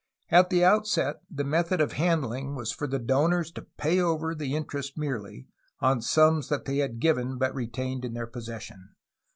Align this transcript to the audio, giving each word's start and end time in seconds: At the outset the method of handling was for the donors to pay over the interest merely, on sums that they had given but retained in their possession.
At 0.31 0.49
the 0.49 0.65
outset 0.65 1.17
the 1.29 1.43
method 1.43 1.79
of 1.79 1.91
handling 1.91 2.55
was 2.55 2.71
for 2.71 2.87
the 2.87 2.97
donors 2.97 3.51
to 3.51 3.61
pay 3.77 3.99
over 3.99 4.33
the 4.33 4.55
interest 4.55 4.97
merely, 4.97 5.45
on 5.79 6.01
sums 6.01 6.49
that 6.49 6.65
they 6.65 6.77
had 6.77 6.97
given 6.99 7.37
but 7.37 7.53
retained 7.53 8.03
in 8.03 8.13
their 8.15 8.25
possession. 8.25 8.95